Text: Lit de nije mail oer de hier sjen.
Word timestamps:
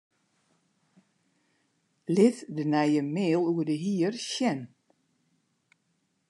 Lit 2.13 2.37
de 2.55 2.63
nije 2.71 3.01
mail 3.15 3.41
oer 3.51 3.65
de 3.69 3.75
hier 3.83 4.13
sjen. 4.29 4.59